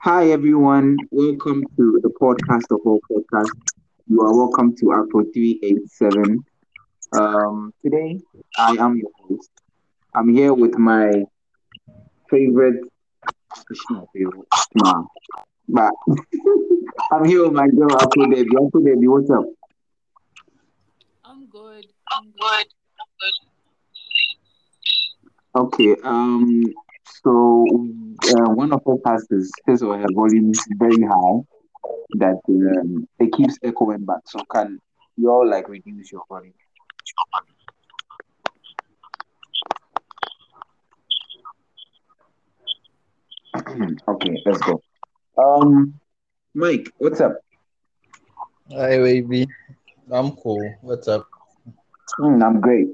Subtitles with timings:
[0.00, 3.50] Hi everyone, welcome to the podcast of all podcasts.
[4.06, 6.44] You are welcome to Afro 387.
[7.18, 8.20] Um, today
[8.58, 9.50] I am your host.
[10.14, 11.10] I'm here with my
[12.30, 12.80] favorite,
[13.70, 15.04] it's not favorite, nah,
[15.68, 15.92] but
[17.12, 18.56] I'm here with my girl Afro Debbie.
[18.56, 19.44] Afro Debbie, what's up?
[21.24, 21.86] I'm good.
[22.10, 22.66] I'm good.
[25.54, 26.62] Okay, um,
[27.26, 27.66] so
[28.22, 31.40] uh, one of us pastors, his or her volume is very high
[32.18, 34.20] that um, it keeps echoing back.
[34.26, 34.78] So can
[35.16, 36.54] you all like reduce your volume?
[44.08, 44.80] okay, let's go.
[45.36, 45.98] Um,
[46.54, 47.32] Mike, what's up?
[48.70, 49.48] Hi, baby.
[50.12, 50.76] I'm cool.
[50.80, 51.26] What's up?
[52.18, 52.86] Hmm, I'm great.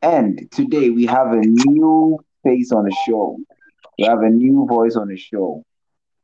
[0.00, 3.38] And today we have a new face on the show.
[3.98, 5.64] We have a new voice on the show.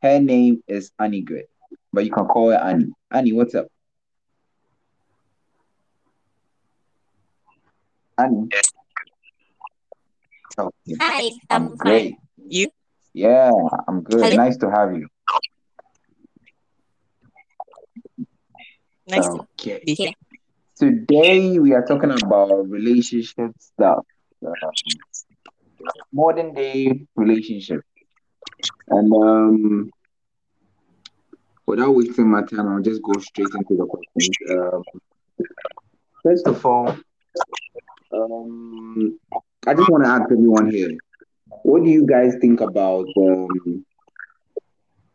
[0.03, 1.47] Her name is Annie Gray,
[1.93, 2.93] but you can call her Annie.
[3.11, 3.67] Annie, what's up?
[8.19, 8.49] Annie.
[10.59, 12.11] Okay, Hi, I'm I'm great.
[12.13, 12.19] fine.
[12.49, 12.69] You?
[13.13, 13.51] Yeah,
[13.89, 14.21] I'm good.
[14.25, 14.37] Hello.
[14.37, 15.09] Nice to have you.
[19.09, 19.47] Nice to
[19.85, 20.13] be here.
[20.77, 24.05] Today we are talking about relationship stuff,
[24.47, 24.55] um,
[26.13, 27.83] modern day relationship,
[28.89, 29.91] and um,
[31.67, 34.37] without wasting my time, I'll just go straight into the questions.
[34.51, 34.83] Um,
[36.23, 36.97] first of all,
[38.13, 39.19] um,
[39.67, 40.91] I just want to ask everyone here,
[41.63, 43.85] what do you guys think about um,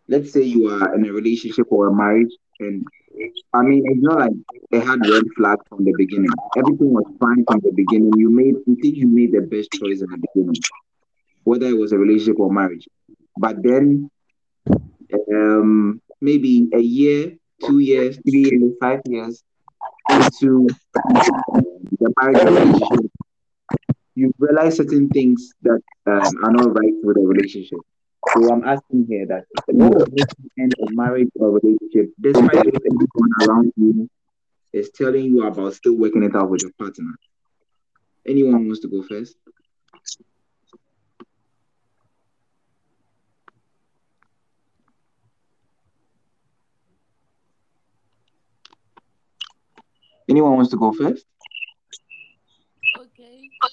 [0.07, 2.31] let's say you are in a relationship or a marriage,
[2.61, 2.85] and
[3.53, 4.31] I mean, it's not like
[4.71, 6.29] it had red flags from the beginning.
[6.57, 8.11] Everything was fine from the beginning.
[8.15, 10.55] You made, you think you made the best choice in the beginning,
[11.43, 12.87] whether it was a relationship or marriage.
[13.37, 14.09] But then,
[15.33, 19.43] um, maybe a year, two years, three years, five years
[20.09, 20.67] into
[21.99, 23.11] the marriage relationship,
[24.15, 27.79] you realize certain things that um, are not right with the relationship.
[28.29, 32.75] So I'm asking here that what make you end a marriage or relationship despite if
[32.75, 34.09] everyone around you
[34.73, 37.15] is telling you about still working it out with your partner?
[38.27, 39.35] Anyone wants to go first?
[50.29, 51.25] Anyone wants to go first?
[52.99, 53.67] Okay, so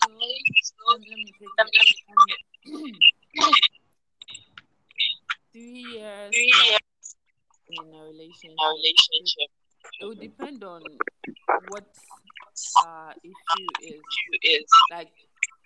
[0.88, 3.14] let, me take.
[5.78, 7.14] Three years plus
[7.70, 9.50] in a relationship.
[10.00, 10.82] It would depend on
[11.68, 11.84] what
[12.84, 13.66] uh issue
[14.42, 14.64] is.
[14.90, 15.10] Like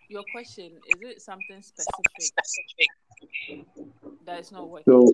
[0.09, 2.33] your question, is it something specific
[4.27, 4.85] that is not working?
[4.93, 5.13] So,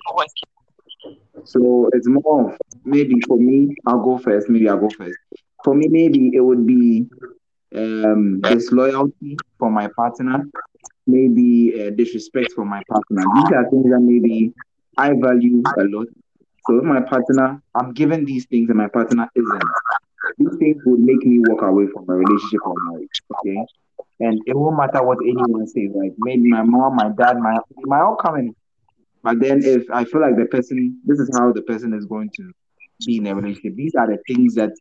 [1.45, 4.49] so it's more of maybe for me, I'll go first.
[4.49, 5.17] Maybe I'll go first.
[5.65, 7.07] For me, maybe it would be
[7.75, 10.45] um, disloyalty for my partner,
[11.07, 13.23] maybe uh, disrespect for my partner.
[13.37, 14.53] These are things that maybe
[14.99, 16.09] I value a lot.
[16.67, 19.63] So my partner, I'm given these things and my partner isn't,
[20.39, 23.23] these things would make me walk away from a relationship or marriage.
[23.35, 23.65] Okay.
[24.21, 28.01] And it won't matter what anyone says, like maybe my mom, my dad, my my
[28.01, 28.55] all coming.
[29.23, 32.31] But then if I feel like the person, this is how the person is going
[32.37, 32.53] to
[33.07, 34.73] be in a relationship, these are the things that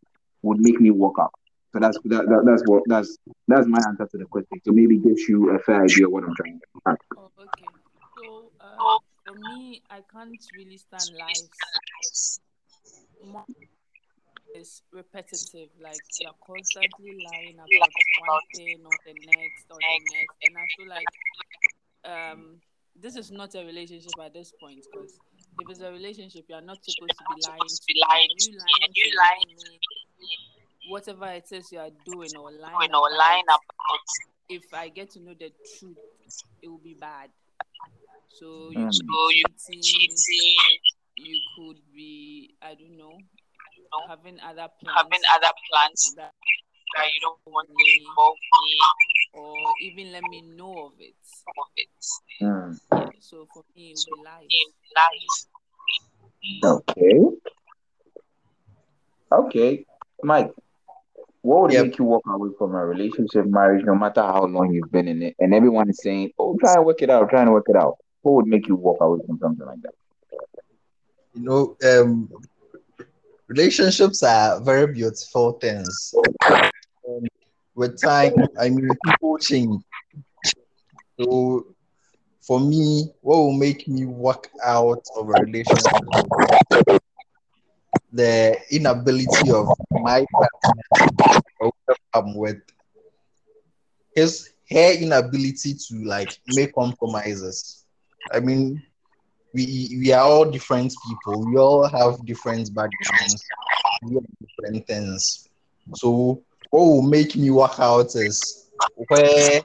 [0.42, 1.34] would make me walk out.
[1.74, 3.18] So that's that, that that's what that's
[3.48, 4.60] that's my answer to the question.
[4.66, 6.98] So maybe gives you a fair idea of what I'm trying to.
[7.18, 7.66] Oh, okay.
[8.18, 8.98] So uh,
[9.40, 12.40] me, I can't really stand lies.
[14.54, 15.70] It's repetitive.
[15.82, 17.94] Like you're constantly lying about
[18.28, 21.06] one thing or the next or the next, and I feel like
[22.06, 22.62] um
[23.00, 25.20] this is not a relationship at this point because
[25.60, 28.52] if it's a relationship, you're not supposed to be lying to.
[28.84, 29.66] And you lying to
[30.20, 30.38] me,
[30.90, 33.62] whatever it is you are doing or lying about,
[34.50, 35.98] if I get to know the truth,
[36.62, 37.30] it will be bad.
[38.30, 38.92] So you Mm.
[38.92, 39.34] could
[39.70, 40.16] be cheating,
[41.16, 43.18] you could be, I don't know,
[44.08, 46.34] having other plans having other plans that
[46.96, 48.80] that you don't want to me involve me.
[49.34, 51.16] or even let me know of it.
[51.48, 51.66] Of
[52.42, 52.78] Mm.
[52.92, 54.50] Yeah, so for me, it will be lies.
[54.52, 56.84] in life.
[56.90, 57.20] Okay.
[59.32, 59.86] Okay.
[60.24, 60.52] Mike,
[61.42, 61.86] what would Yep.
[61.86, 65.22] make you walk away from a relationship, marriage, no matter how long you've been in
[65.22, 67.76] it, and everyone is saying, "Oh, try and work it out, try and work it
[67.76, 69.94] out." What would make you walk away from something like that?
[71.34, 72.30] You know, um,
[73.48, 76.14] relationships are very beautiful things.
[77.06, 77.30] And
[77.74, 79.82] with time, I mean, people change.
[81.18, 81.68] So
[82.42, 86.04] for me, what will make me walk out of a relationship?
[88.12, 89.70] The inability of
[90.04, 90.84] my partner
[92.36, 92.58] with,
[94.14, 97.87] his her inability to like make compromises.
[98.34, 98.82] I mean,
[99.54, 101.46] we we are all different people.
[101.46, 103.44] We all have different backgrounds,
[104.04, 105.50] we have different things.
[105.96, 108.70] So what will make me work out is
[109.08, 109.64] where oh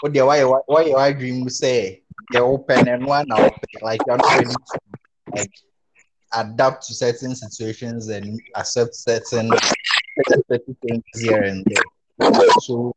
[0.00, 4.16] what the why why why why dream say they're open and one out like you're
[4.16, 4.78] not ready to
[5.34, 5.50] like
[6.34, 9.50] adapt to certain situations and accept certain
[10.48, 11.82] certain things here and there.
[12.60, 12.92] So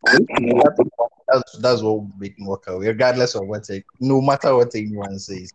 [1.28, 4.76] that's, that's what will make me work out, regardless of what it, no matter what
[4.76, 5.52] anyone says.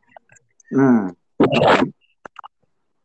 [0.73, 1.15] Mm.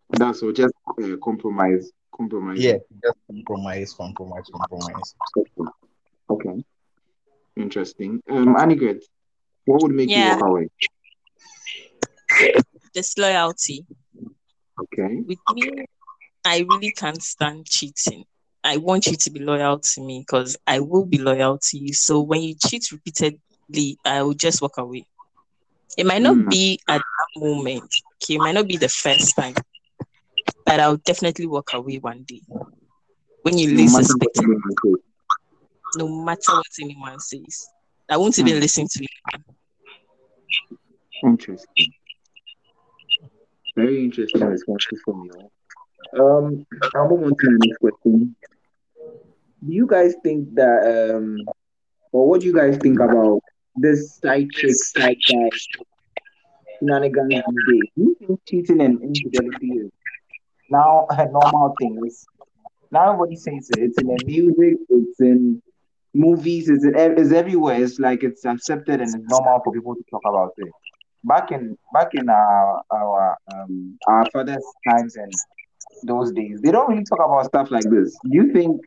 [0.10, 0.52] That's all.
[0.52, 1.92] Just uh, compromise.
[2.16, 2.60] Compromise.
[2.60, 5.16] Yeah, just compromise, compromise, compromise.
[5.38, 5.72] Okay.
[6.30, 6.64] okay.
[7.58, 8.22] Interesting.
[8.30, 9.02] Um, Annegret,
[9.66, 10.36] what would make Yeah.
[10.36, 10.70] you walk away?
[12.94, 13.86] Disloyalty.
[14.82, 15.22] Okay.
[15.26, 15.86] With me,
[16.46, 18.26] I really can't stand cheating.
[18.66, 21.94] I want you to be loyal to me because I will be loyal to you.
[21.94, 25.06] So when you cheat repeatedly, I will just walk away.
[25.98, 26.50] It might not Mm.
[26.50, 27.84] be at that moment.
[28.24, 29.56] Okay, it might not be the first time,
[30.66, 32.42] but I'll definitely walk away one day.
[33.44, 35.00] When you No least matter what it, anyone says.
[35.96, 37.68] no matter what anyone says,
[38.10, 38.62] I won't even Mm.
[38.62, 39.10] listen to it.
[41.24, 41.94] Interesting.
[43.76, 45.52] Very interesting responses from you.
[46.20, 46.66] Um,
[46.96, 48.36] I'll move on to the next question.
[49.66, 51.38] Do you guys think that, um,
[52.12, 53.40] or what do you guys think about
[53.76, 55.50] this side chick, side guy
[56.80, 57.44] shenanigans?
[57.58, 59.92] Do you think cheating and infidelity is
[60.70, 62.00] now a normal thing?
[62.92, 63.80] Now everybody says it.
[63.80, 65.62] It's in the music, it's in
[66.14, 67.82] movies, it's, in, it's everywhere.
[67.82, 70.72] It's like it's accepted and it's normal for people to talk about it
[71.24, 75.32] back in back in our our um our father's times and
[76.04, 78.18] those days, they don't really talk about stuff like this.
[78.24, 78.82] Do you think,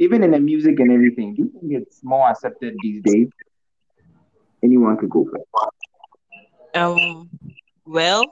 [0.00, 3.28] even in the music and everything, do you think it's more accepted these days?
[4.62, 5.44] Anyone could go first.
[6.74, 7.30] Um,
[7.86, 8.24] well,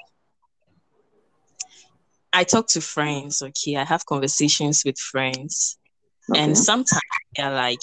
[2.33, 3.77] I talk to friends, okay.
[3.77, 5.79] I have conversations with friends,
[6.31, 6.41] Okay.
[6.41, 7.03] and sometimes
[7.37, 7.81] they're like,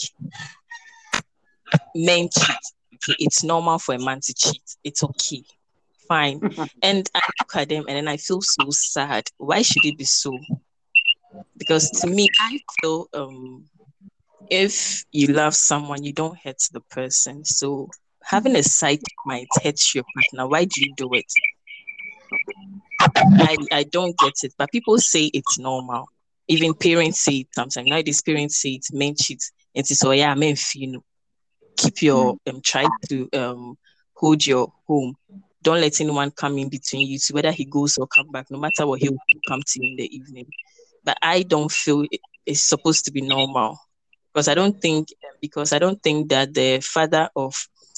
[1.95, 2.57] men cheat.
[2.95, 4.63] Okay, it's normal for a man to cheat.
[4.83, 5.43] It's okay,
[6.07, 6.41] fine.
[6.81, 9.25] And I look at them and then I feel so sad.
[9.37, 10.45] Why should it be so?
[11.57, 13.69] Because to me, I feel um
[14.49, 17.45] if you love someone, you don't hurt the person.
[17.45, 17.89] So
[18.23, 20.47] having a side might hurt your partner.
[20.47, 21.31] Why do you do it?
[23.37, 26.09] I, I don't get it, but people say it's normal.
[26.47, 27.87] Even parents say it sometimes.
[27.87, 29.41] Now these parents say it's men cheat.
[29.75, 31.03] And so yeah, men you know.
[31.77, 33.75] Keep your um try to um
[34.15, 35.15] hold your home.
[35.61, 38.59] Don't let anyone come in between you to whether he goes or come back, no
[38.59, 40.45] matter what he'll come to you in the evening.
[41.03, 43.77] But I don't feel it- it's supposed to be normal.
[44.35, 45.09] Because I don't think
[45.41, 47.55] because I don't think that the father of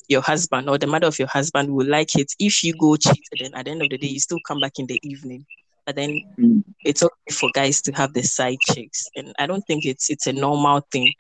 [0.07, 3.25] your husband or the mother of your husband will like it if you go cheat
[3.33, 5.45] and then at the end of the day you still come back in the evening.
[5.85, 6.63] But then Mm.
[6.85, 9.09] it's okay for guys to have the side chicks.
[9.15, 11.13] And I don't think it's it's a normal thing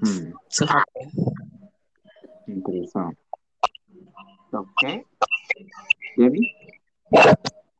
[0.00, 0.32] Hmm.
[0.52, 1.12] to happen.
[2.48, 3.16] Interessant.
[4.54, 5.04] Okay.
[6.18, 6.54] Debbie?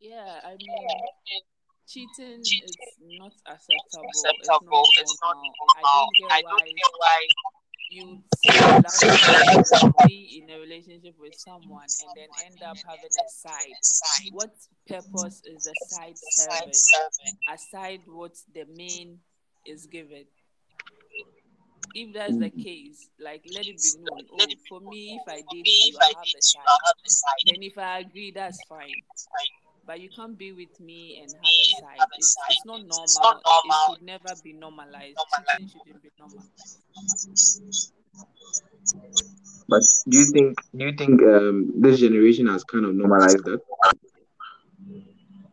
[0.01, 1.07] Yeah, I mean,
[1.91, 2.77] cheating is
[3.19, 4.07] not acceptable.
[4.07, 4.87] acceptable.
[4.99, 5.67] It's not normal.
[6.31, 7.27] I don't get why
[7.91, 13.11] you say you love be in a relationship with someone, and then end up having
[13.11, 14.31] a side.
[14.33, 14.55] What
[14.89, 19.19] purpose is the side serving aside what the main
[19.67, 20.25] is given?
[21.93, 24.25] If that's the case, like let it be known.
[24.33, 26.63] Oh, for me, if I did, you, If I I have a you, side.
[26.69, 27.43] I have the side.
[27.47, 28.95] Then if I agree, that's fine.
[29.81, 29.87] Fine.
[29.87, 31.99] But you can't be with me and have a side.
[31.99, 32.45] have a It's, side.
[32.51, 33.03] it's not normal.
[33.05, 33.63] It's not normal.
[33.65, 35.19] It should never be normalized.
[35.59, 36.45] Cheating shouldn't be normal.
[39.69, 43.61] But do you think do you think um this generation has kind of normalized that?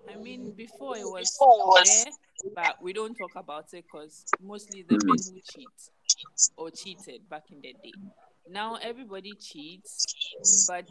[0.10, 2.14] I mean, before it was Before it was- there,
[2.56, 5.70] but we don't talk about it because mostly the men who cheat
[6.56, 7.94] or cheated back in the day.
[8.50, 10.86] Now everybody cheats, but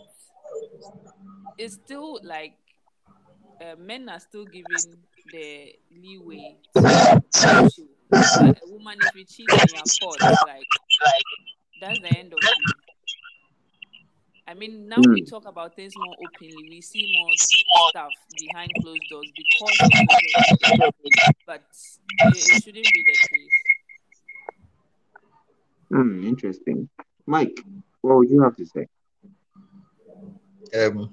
[1.59, 2.53] it's still like
[3.61, 4.97] uh, men are still given
[5.31, 10.67] the leeway to do a woman, if you cheat and you're caught, like
[11.05, 11.25] Like
[11.81, 12.73] that's the end of you.
[14.49, 16.69] I mean, now we talk about things more openly.
[16.71, 20.91] We see more see more stuff behind closed doors because of social media,
[21.47, 21.63] but
[22.21, 23.57] it, it shouldn't be the case.
[25.89, 26.89] Hmm, interesting.
[27.27, 27.59] Mike,
[28.03, 28.87] what would you have to say?
[30.75, 31.13] um,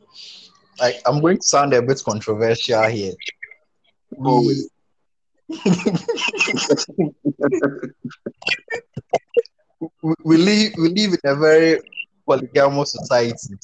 [0.79, 3.13] like I'm going to sound a bit controversial here.
[10.23, 11.79] We live we live in a very
[12.25, 13.55] polygamous society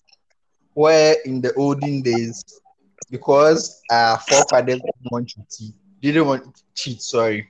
[0.74, 2.44] where in the olden days,
[3.10, 7.50] because our forefathers didn't want to cheat, didn't want to cheat, sorry,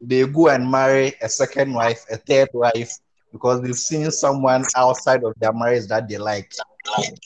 [0.00, 2.92] they go and marry a second wife, a third wife,
[3.32, 6.52] because they've seen someone outside of their marriage that they like.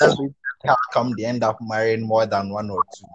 [0.01, 0.17] That's
[0.65, 3.07] how come they end up marrying more than one or two.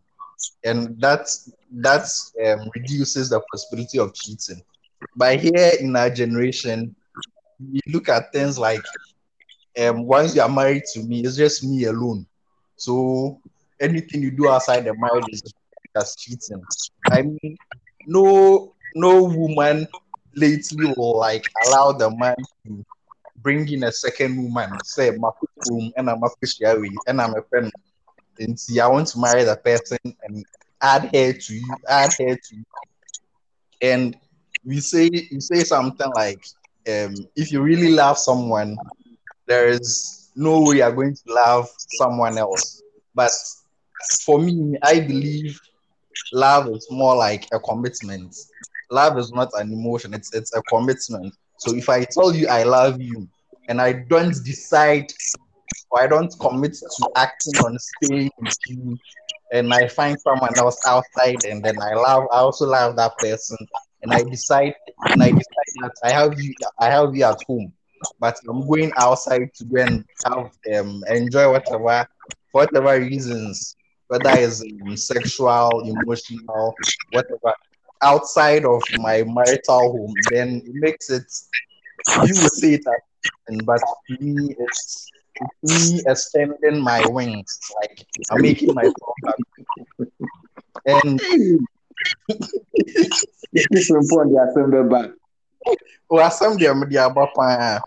[0.64, 4.62] And that's that's um, reduces the possibility of cheating.
[5.16, 6.96] But here in our generation,
[7.60, 8.84] we look at things like
[9.80, 12.26] um, once you are married to me, it's just me alone.
[12.76, 13.40] So
[13.80, 15.44] anything you do outside the marriage is
[15.94, 16.64] that's cheating.
[17.12, 17.58] I mean,
[18.06, 19.88] no no woman
[20.36, 22.86] lately will like allow the man to
[23.42, 25.30] bring in a second woman, say my
[25.66, 26.30] room and I'm a
[27.08, 27.72] and I'm a friend.
[28.40, 30.46] And see, I want to marry the person and
[30.82, 32.64] add her to you, add her to you.
[33.82, 34.16] And
[34.66, 36.44] we say we say something like,
[36.88, 38.78] um, if you really love someone,
[39.46, 42.82] there is no way you're going to love someone else.
[43.16, 43.32] But
[44.26, 45.60] for me, I believe
[46.32, 48.36] love is more like a commitment.
[48.92, 51.34] Love is not an emotion, it's it's a commitment.
[51.60, 53.30] So if I tell you I love you
[53.70, 55.14] and I don't decide
[55.92, 59.00] or I don't commit to acting on staying with you
[59.52, 63.58] and I find someone else outside and then I love I also love that person
[64.02, 64.76] and I decide
[65.12, 67.74] and I decide that I have you I have you at home
[68.20, 72.08] but I'm going outside to go and have um enjoy whatever
[72.52, 76.80] for whatever reasons whether it's um, sexual emotional
[77.12, 77.54] whatever
[78.02, 81.24] outside of my marital home then it makes it
[82.20, 83.02] you will say it as
[83.66, 89.46] but me it's it's me extending my wings like I'm making myself happy
[90.86, 91.22] and
[93.72, 95.12] Different point, the assembly back.
[96.10, 97.82] well them the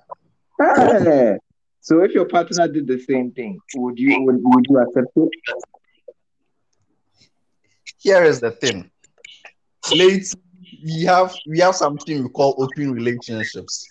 [0.61, 1.37] Ah,
[1.81, 5.31] So if your partner did the same thing, would you would, would you accept it?
[7.99, 8.92] here is the thing.
[9.91, 10.33] Late,
[10.85, 13.89] we have we have something we call open relationships.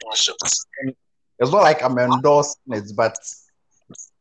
[1.39, 3.17] It's not like I'm endorsing it, but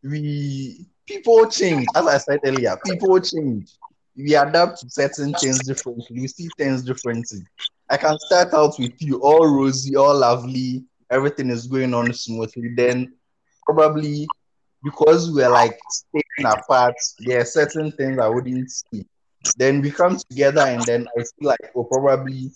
[0.03, 1.89] we people change.
[1.95, 3.73] As I said earlier, people change.
[4.17, 6.21] We adapt to certain things differently.
[6.21, 7.41] We see things differently.
[7.89, 12.75] I can start out with you all rosy, all lovely, everything is going on smoothly.
[12.75, 13.15] Then
[13.65, 14.29] probably
[14.83, 19.05] because we're like staying apart, there are certain things I wouldn't see
[19.57, 22.51] then we come together and then I feel like oh probably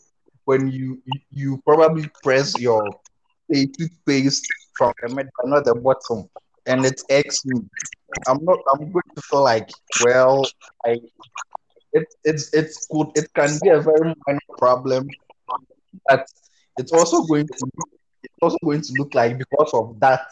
[0.45, 2.87] when you you, probably press your
[3.51, 6.29] say, toothpaste from the middle, not the bottom,
[6.67, 7.61] and it's X me.
[8.29, 9.71] I'm not I'm going to feel like
[10.05, 10.45] well
[10.85, 11.01] I
[11.93, 15.09] it, it's it's good it can be a very minor problem,
[16.09, 16.27] but
[16.79, 17.71] it's also going to
[18.23, 20.27] it's also going to look like because of that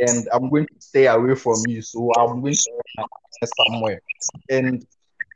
[0.00, 1.82] and I'm going to stay away from you.
[1.82, 4.00] So I'm going to somewhere.
[4.50, 4.84] And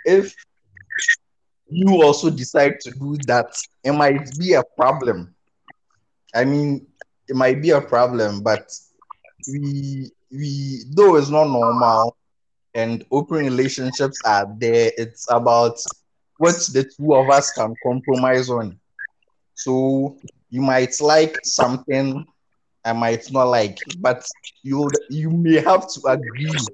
[0.07, 0.37] if
[1.69, 5.35] you also decide to do that, it might be a problem.
[6.35, 6.87] I mean,
[7.29, 8.71] it might be a problem, but
[9.47, 12.17] we we though it's not normal
[12.75, 15.79] and open relationships are there, it's about
[16.39, 18.81] what the two of us can compromise on.
[19.55, 20.19] So
[20.51, 22.27] you might like something
[22.85, 24.25] I might not like, but
[24.63, 26.69] you you may have to agree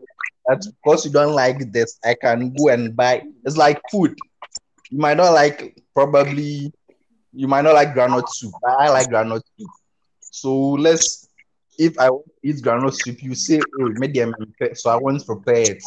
[0.46, 3.22] that because you don't like this, I can go and buy.
[3.44, 4.14] It's like food.
[4.90, 6.72] You might not like probably
[7.32, 8.54] you might not like groundnut soup.
[8.62, 9.70] but I like groundnut soup.
[10.30, 11.28] So let's
[11.78, 12.08] if I
[12.42, 14.34] eat groundnut soup, you say, oh, medium,
[14.74, 15.82] so I want to prepare it.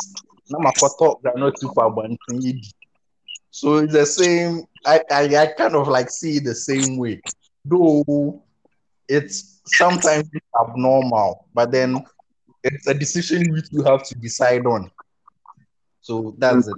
[0.49, 2.65] Now my photo groundnut soup I want to eat.
[3.51, 4.65] So it's the same.
[4.85, 7.21] I, I I kind of like see the same way,
[7.63, 8.41] though
[9.07, 12.05] it's sometimes abnormal, but then
[12.73, 14.91] it's a decision which you have to decide on.
[16.01, 16.75] So that's it.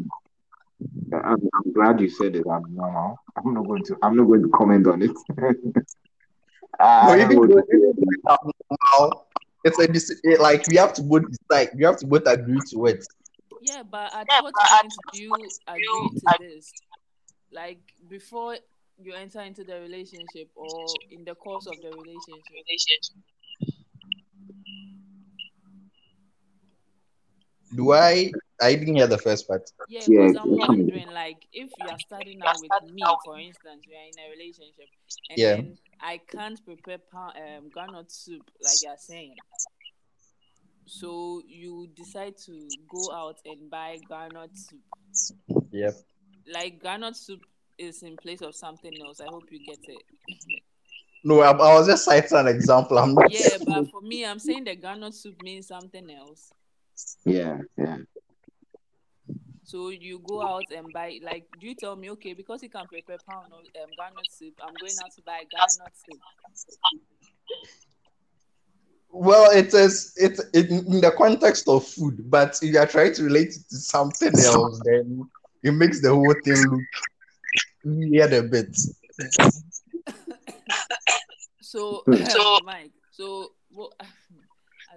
[1.14, 2.46] I'm, I'm glad you said it.
[2.50, 3.18] I'm normal.
[3.36, 3.98] I'm not going to.
[4.02, 5.12] I'm not going to comment on it.
[6.80, 9.26] Ah, no, even though even though
[9.64, 11.70] it's a deci- eh, like we have to both decide.
[11.76, 13.04] We have to both agree to it.
[13.64, 16.74] Yeah, but at Yeah, what but at point do you agree to this?
[17.52, 18.58] Like before
[19.02, 22.44] you enter into the relationship or in the course of the relationship?
[27.76, 28.32] Do I?
[28.62, 29.70] I didn't hear the first part.
[29.88, 33.84] Yeah, Yeah, because I'm wondering, like, if you are starting out with me, for instance,
[33.88, 34.90] we are in a relationship,
[35.30, 35.56] and Yeah.
[35.58, 39.36] then I can't prepare pa- um, groundnut soup, like you're saying.
[40.86, 44.80] So you decide to go out and buy groundnut soup.
[45.72, 45.94] Yep.
[46.52, 47.42] Like groundnut soup
[47.78, 49.20] is in place of something else.
[49.20, 50.02] I hope you get it.
[51.24, 52.98] No, I, I was just citing an example.
[52.98, 53.30] I'm not.
[53.30, 56.54] yeah, but for me, I'm saying the groundnut soup means something else.
[57.26, 57.98] Yeah, yeah.
[59.64, 62.88] So you go out and buy like do you tell me okay because you can
[62.88, 66.22] prepare pound of um, groundnut soup, I'm going out to buy groundnut soup.
[69.10, 73.14] Well, it is it's it, in the context of food, but if you are trying
[73.16, 75.30] to relate it to something else, then
[75.64, 76.84] it makes the whole thing look
[77.84, 78.78] weird a bit.
[81.60, 82.24] So, Hmm.
[82.24, 83.92] so Mike, so what?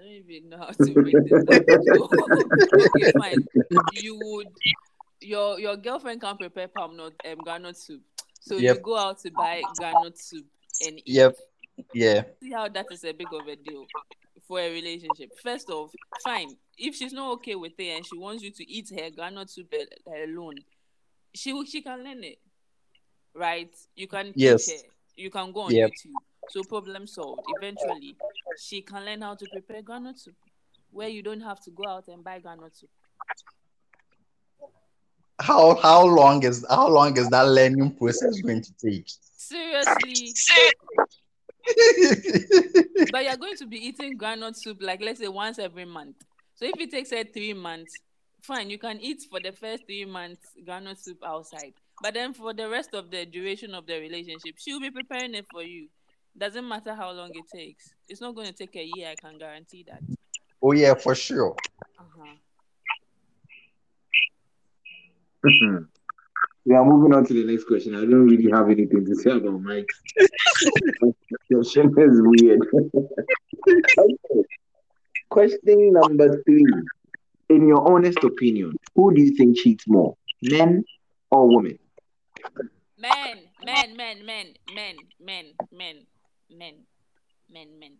[0.01, 1.33] I don't even know how to bring this
[2.97, 3.47] okay, fine.
[3.93, 4.49] You would
[5.21, 8.01] your your girlfriend can prepare palm nut um groundnut soup.
[8.41, 8.77] So Yep.
[8.77, 10.47] you go out to buy groundnut soup
[10.87, 11.03] and eat.
[11.07, 11.37] Yep.
[11.93, 12.23] Yeah.
[12.43, 13.85] See how that is a big of a deal
[14.47, 15.31] for a relationship.
[15.43, 15.91] First off,
[16.25, 16.57] fine.
[16.79, 19.73] If she's not okay with it and she wants you to eat her groundnut soup
[19.75, 20.57] al- alone,
[21.35, 22.39] she will- she can learn it,
[23.35, 23.75] right?
[23.95, 24.71] You can teach Yes.
[24.71, 24.89] her.
[25.17, 25.91] You can go on Yep.
[25.91, 26.21] YouTube.
[26.51, 27.43] So problem solved.
[27.57, 28.17] Eventually,
[28.59, 30.35] she can learn how to prepare groundnut soup,
[30.91, 32.91] where you don't have to go out and buy groundnut soup.
[35.41, 39.07] How how long is how long is that learning process going to take?
[39.37, 40.35] Seriously,
[43.13, 46.17] but you're going to be eating groundnut soup like let's say once every month.
[46.57, 47.95] So if it takes her three months,
[48.43, 51.75] fine, you can eat for the first three months groundnut soup outside.
[52.03, 55.47] But then for the rest of the duration of the relationship, she'll be preparing it
[55.53, 55.89] for you.
[56.37, 57.93] Doesn't matter how long it takes.
[58.09, 59.09] It's not going to take a year.
[59.11, 60.03] I can guarantee that.
[60.63, 61.55] oh yeah, for sure.
[61.99, 62.35] Uh-huh.
[66.65, 67.95] we are moving on to the next question.
[67.95, 69.89] I don't really have anything to say about Mike.
[71.53, 72.61] question is weird.
[73.67, 74.43] okay.
[75.31, 76.67] Question number three.
[77.51, 80.85] In your honest opinion, who do you think cheats more, men
[81.31, 81.79] or women?
[82.99, 86.07] Men, men, men, men, men, men, men,
[86.57, 86.75] men,
[87.51, 87.93] men, men.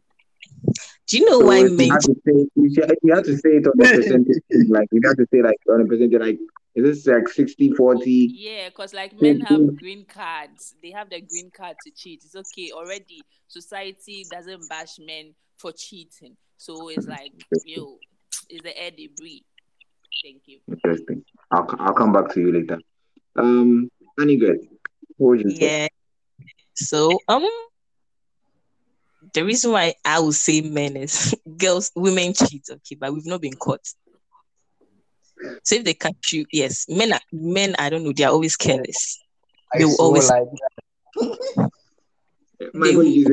[1.09, 1.91] Do you know So why if you men?
[1.91, 5.17] had say, you should- you have to say it on the percentage, like you have
[5.17, 6.39] to say like on a percentage, like
[6.77, 8.11] is this like 60, 40?
[8.33, 10.75] Yeah, because like men have green cards.
[10.83, 12.23] They have the green card to cheat.
[12.25, 12.71] It's okay.
[12.73, 16.37] Already, society doesn't bash men for cheating.
[16.57, 17.33] So it's like,
[17.65, 17.99] yo,
[18.49, 19.43] it's the air they breathe.
[20.23, 20.61] Thank you.
[20.69, 21.25] Interesting.
[21.51, 22.79] I'll I'll come back to you later.
[23.37, 24.59] Um, Anigret,
[25.17, 25.67] what would you say?
[25.81, 25.89] Yeah.
[26.75, 27.47] So um,
[29.35, 33.41] the reason why I would say men is girls, women cheat, okay, but we've not
[33.41, 33.87] been caught.
[35.65, 37.75] So if they catch you, yes, men are men.
[37.79, 38.13] I don't know.
[38.13, 39.19] They are always careless.
[39.73, 40.45] I They will always- like
[42.75, 43.25] Mike, what did you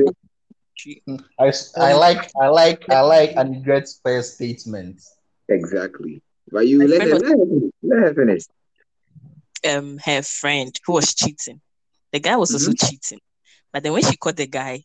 [0.86, 1.02] say?
[1.38, 5.02] I, s- I like I like I like and great first statement.
[5.48, 6.22] Exactly.
[6.50, 7.72] But you let friend her, was- let her finish.
[7.82, 8.42] Let her finish.
[9.76, 11.60] um her friend who was cheating.
[12.12, 13.20] The guy was also cheating.
[13.72, 14.82] But then when she caught the guy,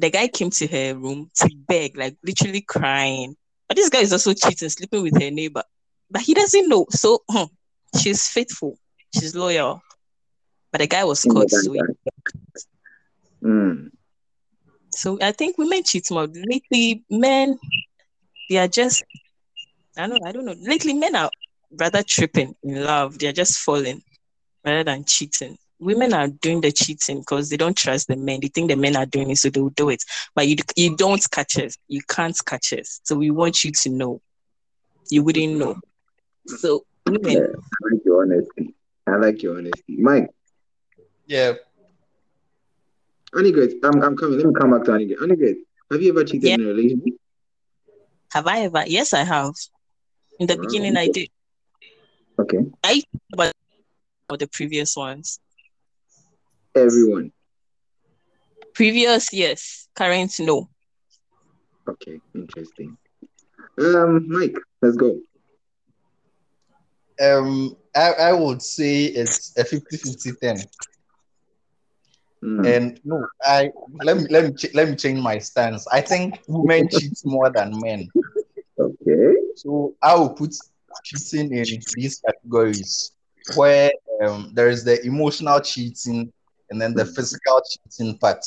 [0.00, 3.36] the guy came to her room to beg, like literally crying.
[3.68, 5.62] But this guy is also cheating, sleeping with her neighbor.
[6.10, 6.86] But he doesn't know.
[6.90, 7.44] So hmm,
[8.00, 8.78] she's faithful,
[9.14, 9.82] she's loyal.
[10.72, 11.50] But the guy was caught.
[11.50, 11.80] So, he-
[13.42, 13.90] Mm.
[14.90, 16.26] so I think women cheat more.
[16.26, 17.58] Lately, men
[18.48, 19.02] they are just
[19.96, 20.54] I don't know, I don't know.
[20.60, 21.30] Lately, men are
[21.78, 23.18] rather tripping in love.
[23.18, 24.02] They're just falling
[24.64, 25.56] rather than cheating.
[25.80, 28.40] Women are doing the cheating because they don't trust the men.
[28.40, 30.04] They think the men are doing it, so they will do it.
[30.34, 31.76] But you you don't catch us.
[31.88, 33.00] You can't catch us.
[33.04, 34.20] So we want you to know.
[35.10, 35.76] You wouldn't know.
[36.46, 36.84] So
[37.22, 38.74] Yeah, I like your honesty.
[39.06, 39.96] I like your honesty.
[39.96, 40.28] Mike,
[41.26, 41.54] Yeah,
[43.34, 44.38] Anigret, I'm, I'm coming.
[44.38, 45.18] Let me come back to Anigret.
[45.18, 45.56] Anigret,
[45.90, 46.54] have you ever cheated Yeah.
[46.56, 47.14] in a relationship?
[48.32, 48.84] have I ever?
[48.86, 49.54] Yes, I have.
[50.38, 50.62] In the Wow.
[50.62, 51.28] beginning, I did.
[52.38, 52.58] Okay.
[52.84, 53.02] I
[53.36, 53.52] but
[54.28, 55.38] for the previous ones,
[56.74, 57.32] Everyone.
[58.74, 60.68] previous yes, current no.
[61.88, 62.20] Okay.
[62.34, 62.96] Interesting.
[63.78, 65.18] Um, Mike, let's go.
[67.22, 70.68] um, I, I would say it's a 50-50 thing.
[72.42, 72.64] Mm.
[72.64, 73.70] And no, I
[74.02, 75.86] let me let me ch- let me change my stance.
[75.92, 78.08] I think women cheat more than men.
[78.78, 79.34] Okay.
[79.54, 80.54] So I will put
[81.02, 83.12] cheating in these categories
[83.54, 83.90] where
[84.22, 86.32] um, there is the emotional cheating
[86.70, 88.44] and then the physical cheating part.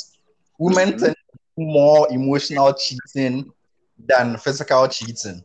[0.58, 0.98] Women Mhm.
[0.98, 3.52] tend to do more emotional cheating
[4.08, 5.44] than physical cheating.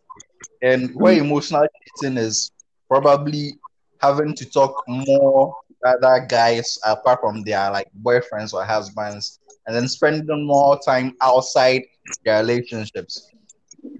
[0.62, 2.50] And where emotional cheating is
[2.88, 3.58] probably
[4.00, 9.88] having to talk more other guys apart from their like boyfriends or husbands and then
[9.88, 11.82] spending more time outside
[12.24, 13.30] their relationships.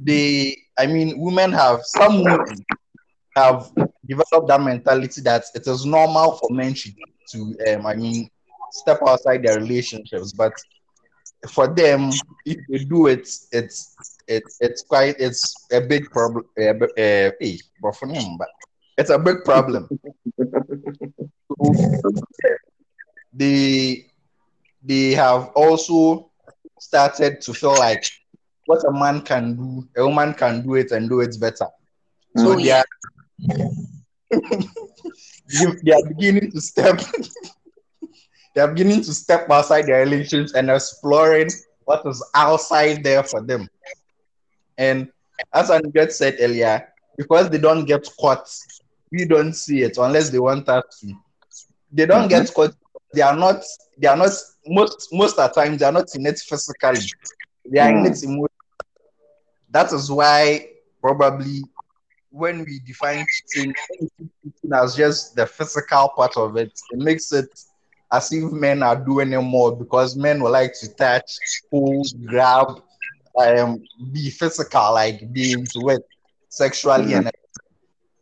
[0.00, 2.64] They I mean, women have some women
[3.36, 3.70] have
[4.06, 6.90] developed that mentality that it is normal for men to,
[7.32, 8.28] to um, I mean,
[8.70, 10.52] step outside their relationships, but
[11.50, 12.11] for them,
[12.44, 16.44] if they do it, it's it's it's quite it's a big problem.
[16.59, 18.48] Uh, uh, hey, but for them, but
[18.96, 19.88] it's a big problem.
[23.33, 24.07] They
[24.83, 26.31] they have also
[26.78, 28.04] started to feel like
[28.66, 31.66] what a man can do, a woman can do it and do it better.
[32.37, 32.72] So Oh, they yeah.
[32.72, 32.85] are
[35.83, 37.00] they are beginning to step
[38.58, 41.48] they are beginning to step outside their relationships and exploring
[41.84, 43.68] what is outside there for them.
[44.76, 45.12] And
[45.52, 48.50] as Andrea said earlier, because they don't get caught,
[49.12, 51.14] we don't see it unless they want us to.
[51.92, 52.54] They don't get mm-hmm.
[52.54, 52.74] caught.
[53.14, 53.62] They are not.
[53.96, 54.32] They are not.
[54.66, 56.98] Most most of the time, they are not in it physically.
[57.64, 58.10] They are in mm.
[58.10, 58.48] it emotionally.
[59.70, 61.62] That is why probably
[62.30, 67.48] when we define cheating, cheating as just the physical part of it, it makes it
[68.12, 71.38] as if men are doing it more because men will like to touch,
[71.70, 72.80] pull, grab,
[73.38, 76.02] um, be physical, like be into it
[76.48, 77.30] sexually and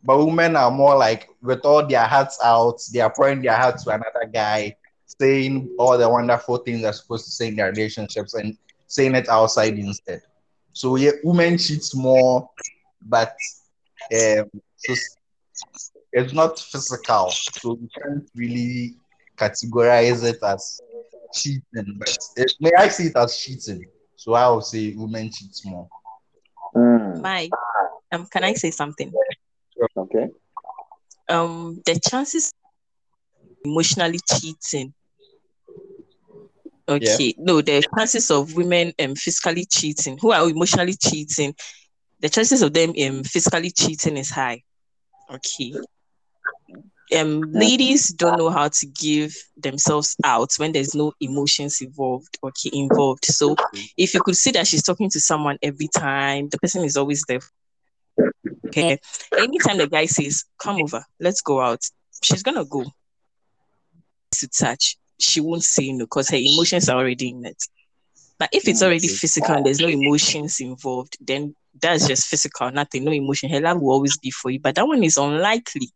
[0.03, 3.77] but women are more like with all their hearts out, they are pouring their heart
[3.79, 4.75] to another guy,
[5.19, 9.27] saying all the wonderful things they're supposed to say in their relationships and saying it
[9.27, 10.21] outside instead.
[10.71, 12.49] So yeah, women cheat more,
[13.01, 13.35] but
[14.13, 14.49] um,
[16.13, 18.95] it's not physical, so we can't really
[19.37, 20.81] categorize it as
[21.33, 21.95] cheating.
[21.99, 23.85] But it, may I see it as cheating?
[24.15, 25.87] So I would say women cheat more.
[26.75, 27.49] Mm, My,
[28.11, 29.11] um, can I say something?
[29.97, 30.29] okay.
[31.29, 32.53] Um, the chances
[33.65, 34.93] emotionally cheating.
[36.89, 41.53] Okay, no, the chances of women um physically cheating, who are emotionally cheating,
[42.21, 44.63] the chances of them um physically cheating is high.
[45.29, 45.73] Okay.
[47.15, 52.37] Um, ladies don't know how to give themselves out when there's no emotions involved.
[52.43, 53.25] Okay, involved.
[53.25, 53.55] So
[53.97, 57.23] if you could see that she's talking to someone every time, the person is always
[57.27, 57.39] there.
[58.67, 58.99] Okay.
[59.37, 61.81] Anytime the guy says, "Come over, let's go out,"
[62.21, 62.83] she's gonna go
[64.33, 64.97] to touch.
[65.19, 67.63] She won't say no because her emotions are already in it.
[68.39, 73.03] But if it's already physical and there's no emotions involved, then that's just physical, nothing,
[73.03, 73.49] no emotion.
[73.49, 74.59] Her love will always be for you.
[74.59, 75.89] But that one is unlikely.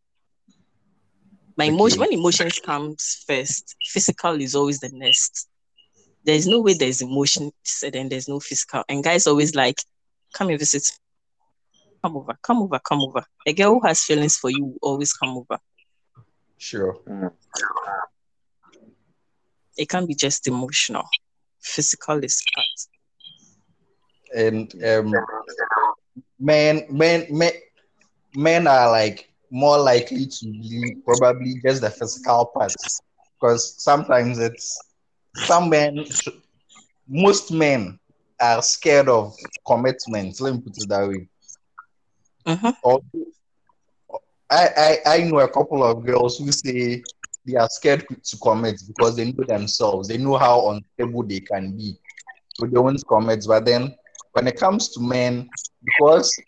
[1.56, 5.48] My emotion, when emotions comes first, physical is always the next.
[6.24, 8.84] There's no way there's emotion, then there's no physical.
[8.88, 9.78] And guys always like,
[10.34, 10.88] come and visit.
[12.02, 13.24] Come over, come over, come over.
[13.46, 15.58] A girl who has feelings for you always come over.
[16.58, 16.98] Sure.
[19.76, 21.04] It can't be just emotional.
[21.60, 22.66] Physical is part.
[24.34, 25.14] and um,
[26.38, 27.52] men, men, men,
[28.34, 32.74] men are like more likely to be probably just the physical part
[33.40, 34.86] because sometimes it's
[35.42, 36.04] some men,
[37.08, 37.98] most men
[38.40, 39.34] are scared of
[39.66, 40.40] commitment.
[40.40, 41.28] Let me put it that way.
[42.46, 42.74] Mhm.
[42.82, 43.00] Or
[44.50, 47.04] I, I, I know a couple of girls who say
[47.46, 50.08] they are scared to commit because they know themselves.
[50.08, 51.98] They know how unstable they can be.
[52.54, 53.44] So they won't commit.
[53.46, 53.94] But then
[54.32, 55.50] when it comes to men,
[55.84, 56.42] because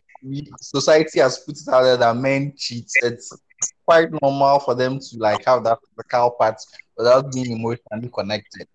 [0.60, 3.36] society has put it out there that men cheat, it's
[3.84, 6.56] quite normal for them to like have that physical part
[6.96, 8.66] without being emotionally connected.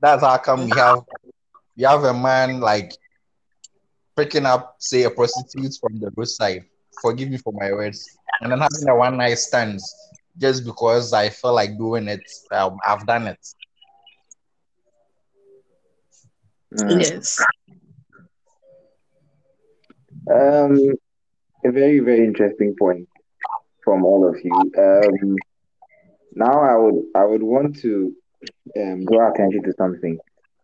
[0.00, 1.00] That's how come we have
[1.76, 2.92] we have a man like
[4.16, 6.64] picking up, say, a prostitute from the roadside.
[7.02, 8.06] Forgive me for my words,
[8.40, 9.80] and then having a one night stand
[10.38, 12.22] just because I feel like doing it.
[12.52, 13.46] Um, I've done it.
[16.72, 17.00] Mm.
[17.00, 17.40] Yes.
[20.30, 20.78] Um,
[21.64, 23.08] a very, very interesting point
[23.82, 24.52] from all of you.
[24.78, 25.36] Um,
[26.34, 28.12] now I would I would want to
[28.76, 30.18] um, draw attention to something.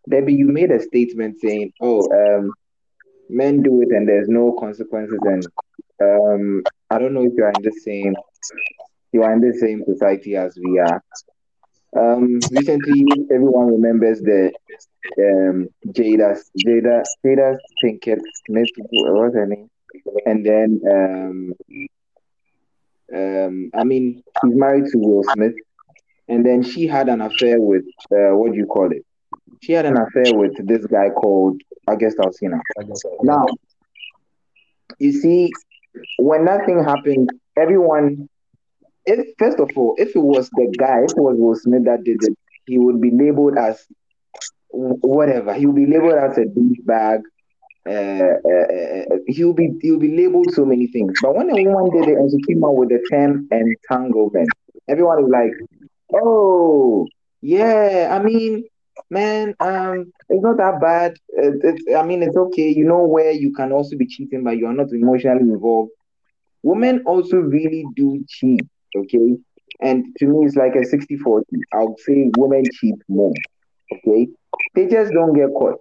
[0.09, 2.53] Debbie, you made a statement saying, "Oh, um,
[3.29, 5.47] men do it and there's no consequences." And
[6.03, 8.15] um, I don't know if you are in the same
[9.13, 11.03] you are in the same society as we are.
[11.97, 14.53] Um, recently, everyone remembers the
[15.19, 18.69] um, Jada Jada Jada Pinkett Smith.
[18.77, 19.69] What's her name?
[20.25, 21.55] And then um,
[23.15, 25.55] um, I mean, she's married to Will Smith,
[26.29, 29.05] and then she had an affair with uh, what do you call it?
[29.63, 32.61] She had an affair with this guy called August Alsina.
[33.23, 33.47] Now,
[34.99, 35.51] you see,
[36.19, 38.29] when that thing happened, everyone,
[39.07, 42.05] if first of all, if it was the guy, if it was Will Smith that
[42.05, 42.37] did it,
[42.67, 43.87] he would be labeled as
[44.71, 45.55] whatever.
[45.55, 47.21] He would be labeled as a douchebag,
[47.89, 48.67] uh, uh,
[49.15, 51.17] uh, he'll be he'll be labeled so many things.
[51.21, 54.49] But when a woman did it and she came out with the term entanglement,
[54.89, 55.53] everyone is like,
[56.15, 57.07] "Oh,
[57.41, 58.65] yeah." I mean,
[59.11, 61.15] man, um, it's not that bad.
[61.31, 62.69] It, it's, I mean, it's okay.
[62.69, 65.91] You know where you can also be cheating, but you are not emotionally involved.
[66.63, 68.61] Women also really do cheat,
[68.97, 69.37] okay?
[69.81, 71.47] And to me, it's like a 60 40.
[71.73, 73.33] I'll say women cheat more,
[73.93, 74.29] okay?
[74.75, 75.81] They just don't get caught.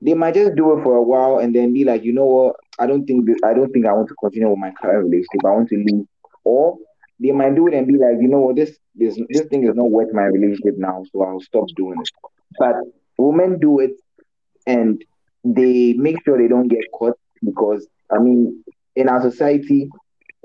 [0.00, 2.56] They might just do it for a while and then be like, you know what?
[2.78, 5.44] I don't think this, I don't think I want to continue with my current relationship.
[5.44, 6.06] I want to leave.
[6.44, 6.76] Or
[7.20, 8.56] they might do it and be like, you know what?
[8.56, 12.10] This this this thing is not worth my relationship now, so I'll stop doing it.
[12.58, 12.74] But
[13.16, 13.92] women do it
[14.66, 15.02] and
[15.44, 18.64] they make sure they don't get caught because I mean,
[18.96, 19.88] in our society,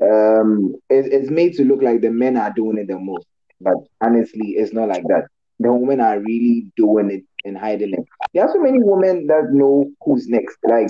[0.01, 3.25] um, it, it's made to look like the men are doing it the most.
[3.59, 5.23] But honestly, it's not like that.
[5.59, 8.05] The women are really doing it and hiding it.
[8.33, 10.57] There are so many women that know who's next.
[10.67, 10.89] Like,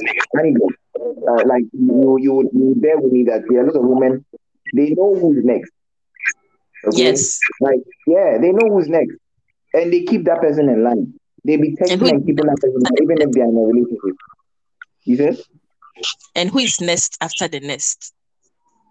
[1.00, 4.26] uh, like you, you, you bear with me that there are a lot of women.
[4.74, 5.72] They know who's next.
[6.88, 7.14] Okay?
[7.14, 7.40] Yes.
[7.60, 9.16] Like, yeah, they know who's next,
[9.74, 11.14] and they keep that person in line.
[11.46, 13.58] They be texting who- and keeping that person, in line, even if they are in
[13.58, 14.16] a relationship.
[15.06, 15.38] You said?
[16.36, 18.14] And who is next after the next?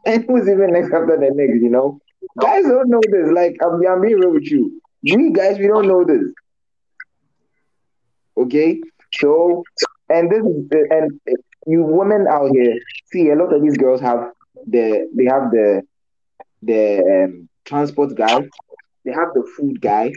[0.06, 1.98] And who's even next after the next, you know?
[2.40, 3.30] Guys don't know this.
[3.32, 4.80] Like, I'm, I'm being real with you.
[5.02, 6.24] We guys, we don't know this.
[8.38, 8.80] Okay?
[9.12, 9.64] So,
[10.10, 11.20] and this is, the- and
[11.66, 12.74] you women out here,
[13.12, 14.30] see, a lot of these girls have
[14.66, 15.82] the, they have the,
[16.62, 18.40] the um, transport guy,
[19.04, 20.12] they have the food guy,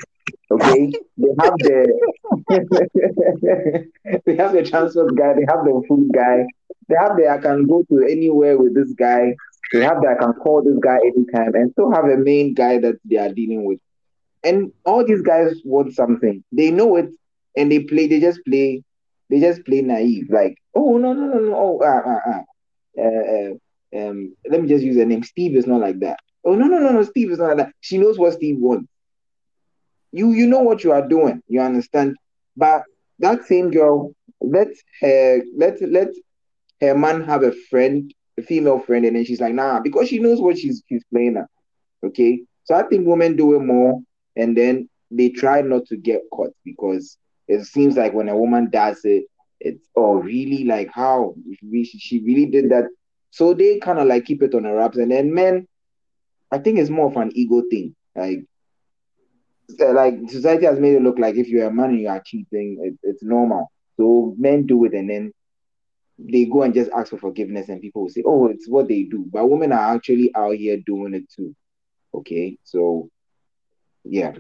[0.52, 0.94] okay?
[1.18, 1.94] They have the,
[4.26, 6.46] they have the transport guy, they have the food guy,
[6.90, 9.36] they have the, I can go to anywhere with this guy,
[9.72, 12.80] they have that I can call this guy anytime and still have a main guy
[12.80, 13.80] that they are dealing with.
[14.44, 16.44] And all these guys want something.
[16.52, 17.10] They know it
[17.56, 18.84] and they play, they just play,
[19.30, 20.26] they just play naive.
[20.30, 22.42] Like, oh no, no, no, no, oh ah.
[22.98, 23.54] Uh, uh,
[24.10, 25.24] um, let me just use a name.
[25.24, 26.18] Steve is not like that.
[26.46, 27.74] Oh no, no, no, no, Steve is not like that.
[27.82, 28.88] She knows what Steve wants.
[30.12, 32.16] You you know what you are doing, you understand?
[32.56, 32.84] But
[33.20, 34.68] that same girl, let
[35.02, 36.10] her let let
[36.82, 40.40] her man have a friend, female friend, and then she's like, nah, because she knows
[40.42, 41.48] what she's she's playing at.
[42.06, 42.44] Okay.
[42.64, 44.02] So I think women do it more
[44.36, 48.70] and then they try not to get caught because it seems like when a woman
[48.70, 49.26] does it,
[49.60, 52.86] it's oh really like how she, she really did that.
[53.32, 54.98] So they kind of like keep it on the wraps.
[54.98, 55.68] And then men,
[56.52, 57.96] I think it's more of an ego thing.
[58.16, 58.46] Like
[59.80, 62.22] uh, like society has made it look like if you're a man and you are
[62.26, 63.72] cheating, it, it's normal.
[63.98, 65.32] So men do it and then
[66.22, 69.04] they go and just ask for forgiveness and people will say, oh, it's what they
[69.04, 69.26] do.
[69.32, 71.56] But women are actually out here doing it too.
[72.14, 72.58] Okay.
[72.64, 73.10] So
[74.04, 74.34] yeah.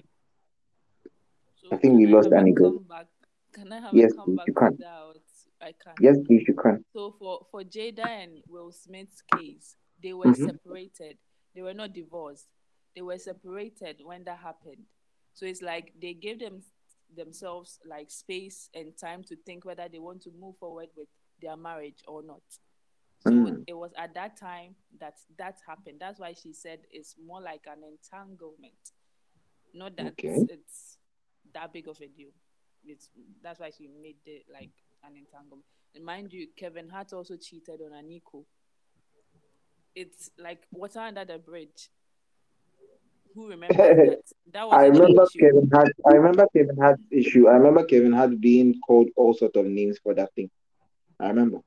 [1.61, 2.57] So I think we lost have a Anika.
[2.59, 3.07] comeback?
[3.53, 4.71] Can I have Yes, a please, you can.
[4.71, 5.17] without
[5.61, 5.93] I can.
[5.99, 6.83] Yes, please, you can.
[6.93, 10.45] So for for Jada and Will Smith's case, they were Mhm.
[10.45, 11.17] separated.
[11.55, 12.47] They were not divorced.
[12.95, 14.83] They were separated when that happened.
[15.33, 16.61] So it's like they gave them
[17.15, 21.07] themselves like space and time to think whether they want to move forward with
[21.41, 22.41] their marriage or not.
[23.21, 23.63] So Mm.
[23.67, 25.97] it was at that time that that happened.
[25.99, 28.93] That's why she said it's more like an entanglement,
[29.73, 30.45] not that Okay.
[30.49, 30.97] it's
[31.53, 32.29] that big of a deal.
[32.85, 33.09] It's
[33.41, 34.71] that's why she made it like
[35.03, 35.65] an entanglement.
[35.95, 38.45] And mind you, Kevin Hart also cheated on Eniko.
[39.95, 41.89] It's like water under the bridge.
[43.35, 44.21] Who remembers that?
[44.53, 45.25] That was I remember.
[45.37, 45.91] Kevin Hart.
[46.09, 47.47] I remember Kevin Hart's issue.
[47.47, 50.49] I remember Kevin Hart being called all sort of names for that thing.
[51.19, 51.59] I remember.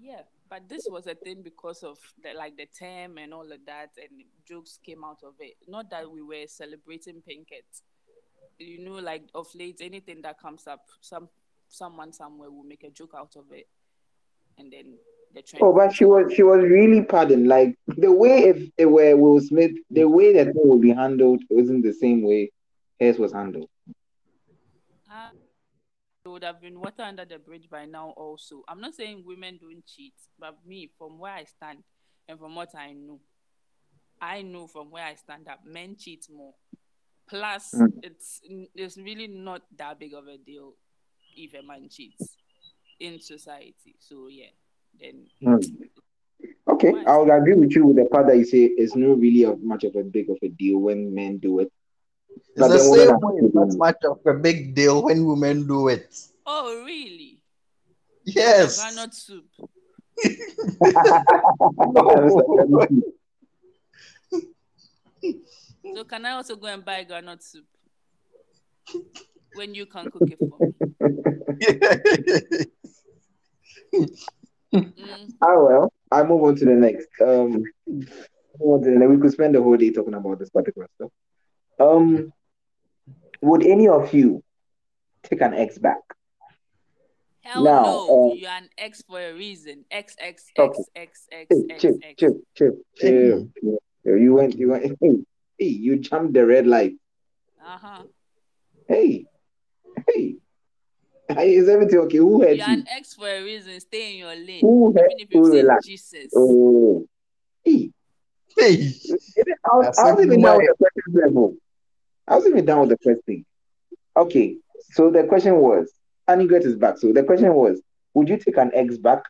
[0.00, 3.64] Yeah, but this was a thing because of the like the term and all of
[3.66, 5.54] that, and jokes came out of it.
[5.68, 7.82] Not that we were celebrating Pinkett.
[8.58, 11.28] You know, like of late, anything that comes up, some
[11.68, 13.68] someone somewhere will make a joke out of it,
[14.58, 14.94] and then
[15.34, 15.62] the trend.
[15.62, 17.46] Oh, but she was she was really pardoned.
[17.46, 21.42] Like the way if it were Will Smith, the way that it would be handled
[21.48, 22.50] wasn't the same way
[23.00, 23.68] hers was handled.
[25.08, 25.30] Ah,
[26.24, 28.10] it would have been water under the bridge by now.
[28.16, 31.78] Also, I'm not saying women don't cheat, but me, from where I stand
[32.28, 33.20] and from what I know,
[34.20, 36.54] I know from where I stand that men cheat more.
[37.28, 38.04] Plus, Mm.
[38.04, 38.40] it's
[38.74, 40.74] it's really not that big of a deal
[41.36, 42.36] if a man cheats
[43.00, 43.96] in society.
[43.98, 44.50] So yeah,
[45.00, 45.56] then Hmm.
[46.68, 49.44] Okay, I would agree with you with the part that you say it's not really
[49.44, 51.72] of much of a big of a deal when men do it.
[52.54, 53.36] It's the same are way.
[53.38, 56.14] still It's not much of a big deal when women do it.
[56.46, 57.40] oh really?
[58.24, 58.78] Yes.
[58.78, 59.46] Groundnut soup.
[65.94, 67.64] So can I also go and buy groundnut soup
[69.54, 70.72] when you can cook it for me?
[74.72, 77.08] Mm, Ah well, I move on to the next.
[77.20, 78.08] Um, move
[78.60, 79.10] on to the next.
[79.10, 81.10] we could spend the whole day talking about this particular stuff.
[81.82, 82.32] Um,
[83.40, 84.42] would any of you
[85.24, 85.98] take an ex back?
[87.42, 88.30] hell Now, no.
[88.30, 89.84] uh, You're an X for a reason.
[89.90, 92.14] X X X X X X chill, X.
[92.18, 93.48] chill, chill, chill,
[94.04, 94.18] chill.
[94.18, 94.84] You went, you went.
[95.00, 95.16] Hey,
[95.58, 96.94] hey, you jumped the red light.
[97.64, 98.02] Uh huh.
[98.88, 99.24] Hey,
[100.08, 100.36] hey,
[101.28, 102.16] hey, is everything okay?
[102.18, 102.72] Who hurt You're you?
[102.74, 103.78] an X for a reason.
[103.80, 104.60] Stay in your lane.
[104.60, 105.10] Who hurt?
[105.12, 105.86] Even if you've Who seen relax?
[105.86, 106.32] Jesus.
[106.36, 107.06] Oh,
[107.64, 107.90] hey,
[108.56, 108.92] Hey,
[109.64, 111.56] I was, I was Accept even my- down with the question level.
[112.26, 113.44] I was even done with the first thing.
[114.16, 114.56] Okay,
[114.92, 115.92] so the question was,
[116.28, 116.98] Annie Gret is back.
[116.98, 117.80] So the question was,
[118.14, 119.22] would you take an ex back?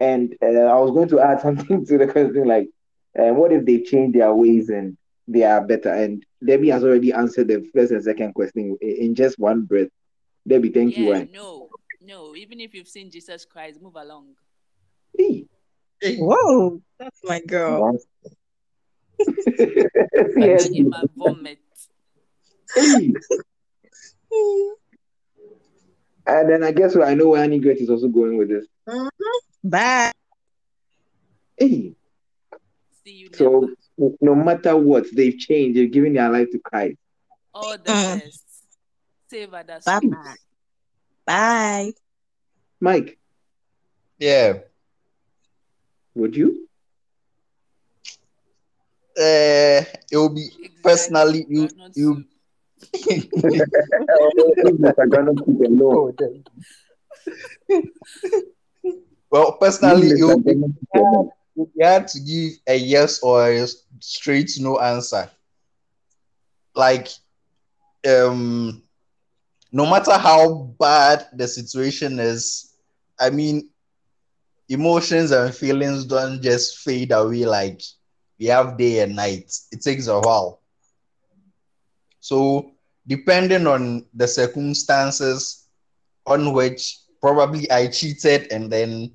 [0.00, 2.68] And uh, I was going to add something to the question like,
[3.18, 4.96] uh, what if they change their ways and
[5.26, 5.92] they are better?
[5.92, 9.88] And Debbie has already answered the first and second question in, in just one breath.
[10.46, 11.14] Debbie, thank you.
[11.14, 11.68] yeah, no,
[12.00, 12.36] no.
[12.36, 14.34] Even if you've seen Jesus Christ, move along.
[15.16, 15.46] Hey.
[16.00, 16.16] hey.
[16.16, 17.98] Whoa, that's my girl.
[19.18, 20.66] yes.
[20.66, 21.58] And in my vomit.
[22.74, 23.12] Hey.
[26.26, 28.66] And then I guess I know where Annie Gret is also going with this.
[29.64, 30.12] Bye.
[31.56, 31.94] Hey.
[33.04, 34.14] See you So never.
[34.20, 35.78] no matter what, they've changed.
[35.78, 36.98] They've given their life to Christ.
[37.54, 38.18] All the Mm.
[38.20, 38.44] best.
[39.30, 39.84] Save others.
[39.84, 40.34] Bye bye.
[41.26, 41.92] Bye.
[42.80, 43.18] Mike,
[44.18, 44.60] Yeah.
[46.14, 46.68] would you?
[49.16, 50.80] Uh, it will be Exactly.
[50.82, 52.24] personally you you.
[59.30, 60.42] well, personally, you
[61.54, 63.66] you had to give a yes or a
[64.00, 65.30] straight no answer.
[66.74, 67.08] Like,
[68.08, 68.82] um,
[69.72, 72.74] no matter how bad the situation is,
[73.18, 73.70] I mean,
[74.68, 77.82] emotions and feelings don't just fade away like
[78.38, 79.52] we have day and night.
[79.72, 80.60] It takes a while.
[82.28, 82.72] So,
[83.06, 85.66] depending on the circumstances
[86.26, 89.12] on which probably I cheated and then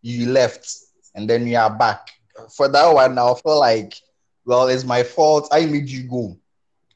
[0.00, 0.66] you left
[1.14, 2.08] and then you are back.
[2.56, 4.00] For that one, I'll feel like,
[4.46, 5.50] well, it's my fault.
[5.52, 6.38] I made you go.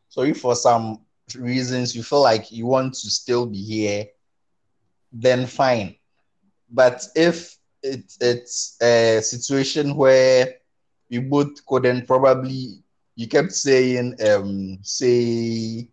[0.09, 1.01] So if for some
[1.35, 4.07] reasons you feel like you want to still be here,
[5.13, 5.95] then fine.
[6.71, 10.55] But if it, it's a situation where
[11.11, 12.83] you both couldn't probably,
[13.21, 15.87] you kept saying, um, say,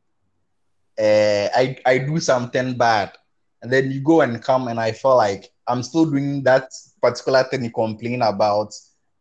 [0.97, 3.11] uh, I, I do something bad,
[3.61, 7.43] and then you go and come, and I feel like I'm still doing that particular
[7.43, 8.67] thing you complain about.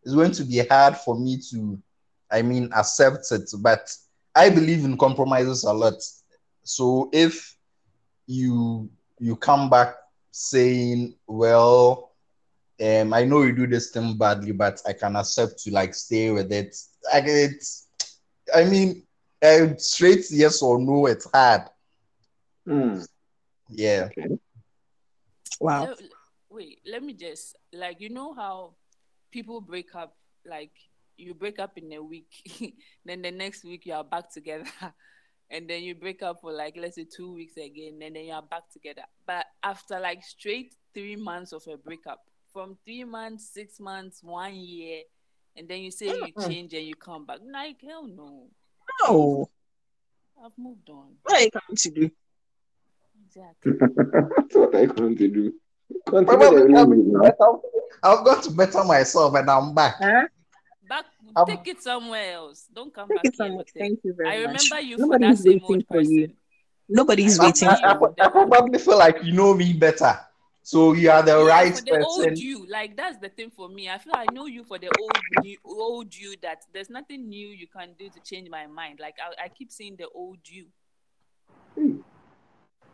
[0.05, 1.83] It's going to be hard for me to,
[2.31, 3.51] I mean, accept it.
[3.59, 3.93] But
[4.37, 6.01] I believe in compromises a lot.
[6.63, 7.57] So if
[8.29, 8.89] you
[9.19, 9.97] you come back
[10.31, 12.13] saying, well,
[12.81, 16.31] um, I know you do this thing badly, but I can accept to like stay
[16.31, 16.77] with it.
[17.13, 17.86] Like it's,
[18.57, 19.03] I mean,
[19.43, 21.69] uh, straight yes or no, it's hard.
[22.67, 23.01] Hmm.
[23.69, 24.09] Yeah.
[25.61, 25.85] Wow.
[25.85, 25.99] Let-
[26.49, 28.77] wait, let me just like you know how
[29.31, 30.17] people break up
[30.47, 30.71] like
[31.19, 34.65] you break up in a week, then the next week you are back together,
[35.51, 38.33] and then you break up for like let's say two weeks again, and then you
[38.33, 39.03] are back together.
[39.27, 42.21] But after like straight three months of a breakup,
[42.55, 45.03] from three months, six months, one year,
[45.57, 46.49] and then you say you Mm-mm.
[46.49, 48.47] change and you come back, like hell no,
[49.07, 49.51] No.
[50.45, 51.15] I've moved on.
[51.23, 52.11] What are you going to do?
[53.27, 53.73] Exactly.
[54.37, 55.53] That's what I come to do.
[56.09, 56.89] Continue Probably I've,
[58.03, 59.97] relationship got to better myself and I'm back.
[59.99, 60.27] Huh?
[60.89, 62.67] Back, I'm- take it somewhere else.
[62.73, 63.57] Don't come back you here.
[63.57, 63.69] with.
[63.77, 64.37] Thank you very much.
[64.39, 64.71] I much.
[64.71, 66.27] remember you Nobody's for that same waiting old for you.
[66.29, 66.37] person.
[66.89, 68.25] Nobody's I waiting I, remember I, you you.
[68.25, 70.21] I probably feel like you know me better.
[70.67, 72.67] So you are the Yeah, right for the old you.
[72.69, 73.89] Like that's the thing for me.
[73.89, 76.35] I feel I know you for the old new, old you.
[76.43, 78.99] That there's nothing new you can do to change my mind.
[78.99, 80.67] Like I, I keep seeing the old you.
[81.77, 81.99] Hmm.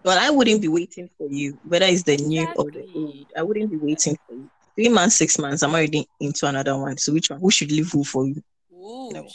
[0.05, 3.27] Well, I wouldn't be waiting for you, whether it's the new or the old.
[3.35, 4.51] I wouldn't be waiting for you.
[4.75, 6.99] Three months, six months, I'm already into another one.
[6.99, 7.41] So which one?
[7.41, 8.43] Who should leave who for you?
[8.71, 9.29] No.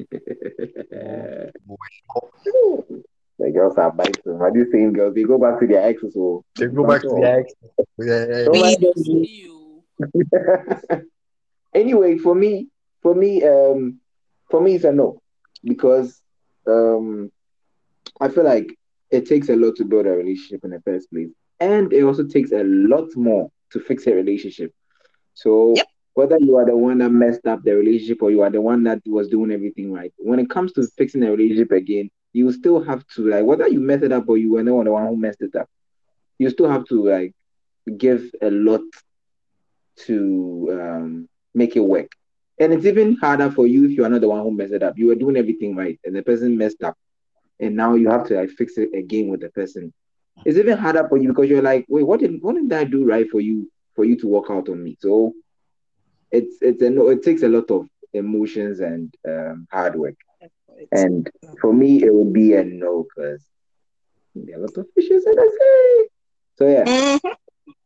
[3.38, 3.48] Whoosh.
[3.48, 4.40] the girls are biting.
[4.40, 5.14] Are these same girls?
[5.14, 6.14] They go back to their exes.
[6.14, 7.52] So They go back to the ex.
[7.98, 8.44] Yeah.
[8.44, 8.98] Don't.
[8.98, 9.82] See you.
[11.74, 12.68] anyway, for me,
[13.02, 14.00] for me, um,
[14.50, 15.20] for me, it's a no
[15.64, 16.20] because
[16.66, 17.30] um,
[18.20, 18.74] I feel like
[19.10, 21.28] it takes a lot to build a relationship in the first place,
[21.60, 24.72] and it also takes a lot more to fix a relationship.
[25.34, 25.86] So Yep.
[26.14, 28.82] whether you are the one that messed up the relationship or you are the one
[28.84, 32.82] that was doing everything right, when it comes to fixing a relationship again, you still
[32.82, 35.42] have to like whether you messed it up or you were the one who messed
[35.42, 35.68] it up,
[36.38, 37.32] you still have to like
[37.98, 38.82] give a lot
[40.06, 42.08] to um, make it work.
[42.60, 44.82] And it's even harder for you if you are not the one who messed it
[44.82, 44.98] up.
[44.98, 46.94] You were doing everything right, and the person messed up,
[47.60, 49.92] and now you have to like fix it again with the person.
[50.44, 53.04] It's even harder for you because you're like, wait, what did what did I do
[53.04, 54.96] right for you for you to work out on me?
[55.00, 55.34] So
[56.30, 57.06] it's it's a.
[57.08, 60.16] It takes a lot of emotions and um, hard work.
[60.92, 61.28] And
[61.60, 63.44] for me, it would be a no because
[64.34, 66.08] there are a lot of fishes in the sea.
[66.58, 67.20] So yeah, Mhm.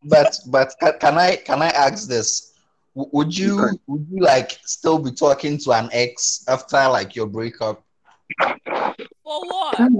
[0.04, 2.52] But but can I can I ask this?
[2.94, 7.26] Would You you would you like still be talking to an ex after like your
[7.26, 7.82] breakup?
[9.24, 9.76] For what?
[9.76, 9.98] Hmm.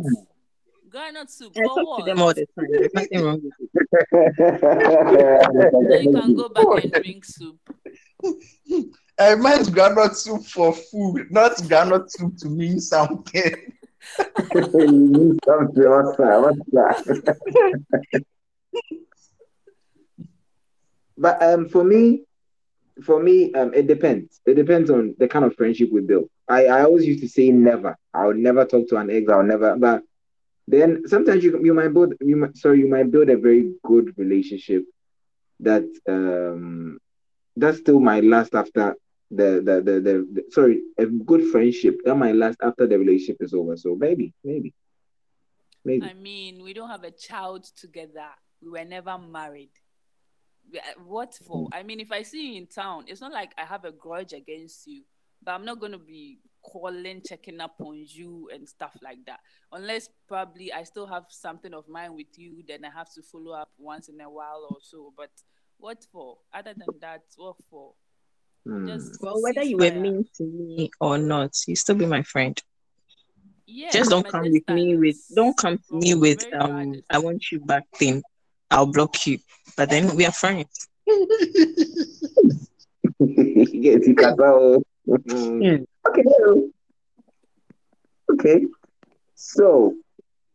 [0.91, 1.53] groundnut soup.
[1.57, 2.07] I For talk to what?
[2.07, 2.67] them all the time.
[2.71, 3.69] There's nothing wrong with it.
[5.89, 7.59] Then you can go back and drink soup.
[9.21, 13.55] I meant groundnut soup for food, not groundnut soup to mean something.
[14.55, 15.91] you need something.
[15.91, 16.41] What's that?
[16.43, 18.25] What's that?
[21.19, 22.23] but um, for me,
[23.05, 24.41] for me, um, it depends.
[24.47, 26.29] It depends on the kind of friendship we build.
[26.49, 27.97] I, I always used to say never.
[28.15, 29.31] I would never talk to an ex.
[29.31, 29.77] I'll never.
[29.77, 30.03] But
[30.69, 34.13] then sometimes you you might build you might sorry you might build a very good
[34.17, 34.85] relationship
[35.61, 36.99] that um
[37.57, 38.95] that still might last after
[39.31, 43.37] the the, the the the sorry a good friendship that might last after the relationship
[43.41, 43.77] is over.
[43.77, 44.75] So maybe maybe
[45.85, 46.05] maybe.
[46.05, 48.29] I mean, we don't have a child together.
[48.63, 49.71] We were never married.
[51.05, 51.69] What for?
[51.73, 54.33] I mean, if I see you in town, it's not like I have a grudge
[54.33, 55.03] against you,
[55.43, 59.41] but I'm not going to be calling, checking up on you and stuff like that.
[59.73, 63.53] Unless probably I still have something of mine with you, then I have to follow
[63.53, 65.13] up once in a while or so.
[65.17, 65.31] But
[65.79, 66.39] what for?
[66.53, 67.95] Other than that, what for?
[68.67, 68.87] Hmm.
[68.87, 72.61] Just Well, whether you were mean to me or not, you still be my friend.
[73.67, 77.07] Yeah, Just don't come with me with don't come to me with um distance.
[77.11, 78.23] I want you back thing.
[78.71, 79.39] I'll block you.
[79.77, 80.89] But then we are friends.
[83.19, 84.83] yes, you can go.
[85.07, 85.77] Hmm.
[86.09, 86.25] Okay.
[88.33, 88.67] Okay.
[89.35, 89.95] So,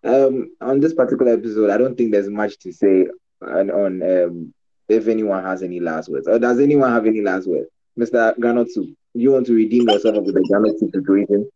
[0.03, 3.08] um, on this particular episode, I don't think there's much to say
[3.41, 4.53] on, on um
[4.88, 6.28] if anyone has any last words.
[6.28, 7.70] Or does anyone have any last words?
[7.98, 8.38] Mr.
[8.38, 11.50] Groundnut soup, do you want to redeem yourself with the groundnut soup situation?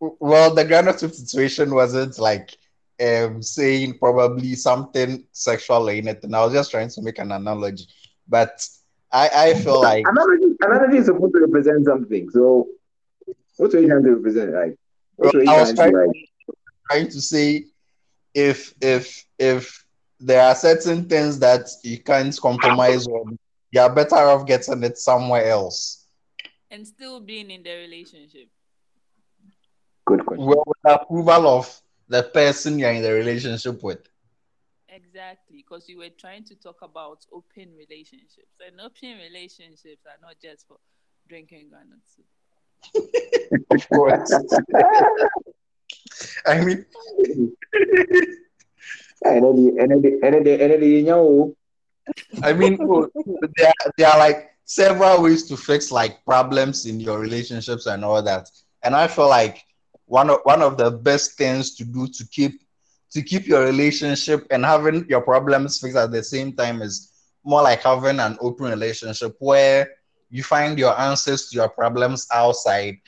[0.00, 2.56] Well, the soup situation wasn't like
[3.00, 6.34] um saying probably something sexual in it, anything.
[6.34, 7.84] I was just trying to make an analogy.
[8.28, 8.66] But
[9.12, 12.30] I I feel like Analogy, analogy is supposed to represent something.
[12.30, 12.68] So,
[13.56, 14.52] what are you trying to represent?
[14.52, 14.76] Like,
[15.16, 16.28] what were I was trying to like?
[16.90, 17.64] trying to say
[18.34, 19.84] if if if
[20.20, 23.38] there are certain things that you can't compromise on,
[23.72, 26.06] you're better off getting it somewhere else.
[26.70, 28.48] and still being in the relationship.
[30.06, 30.46] Good question.
[30.46, 34.00] Well, with approval of the person you're in the relationship with.
[34.88, 40.36] Exactly, because you were trying to talk about open relationships, and open relationships are not
[40.42, 40.78] just for
[41.28, 42.26] drinking groundnut soup.
[43.70, 44.32] Of course.
[46.46, 46.84] I mean,
[49.24, 51.54] And then, and then, and then, and then, you know,
[52.42, 53.08] I mean, oh,
[53.56, 58.22] there, there are like several ways to fix like problems in your relationships and all
[58.22, 58.50] that.
[58.82, 59.64] And I feel like
[60.06, 62.60] one of one of the best things to do to keep
[63.10, 67.12] to keep your relationship and having your problems fixed at the same time is
[67.44, 69.88] more like having an open relationship where
[70.30, 72.98] you find your answers to your problems outside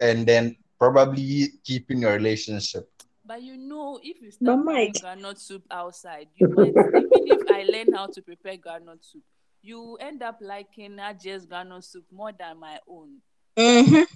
[0.00, 2.88] and then probably keeping your relationship.
[3.28, 7.26] But you know, if you But start buying Mike- groundnut soup outside, you might even
[7.26, 9.22] if I learn how to prepare groundnut soup,
[9.60, 13.20] you end up liking not just groundnut soup more than my own.
[13.58, 14.06] Mhm.